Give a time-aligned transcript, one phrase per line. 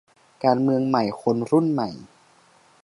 [0.43, 1.89] การเมืองใหม่คนรุ่นใหม่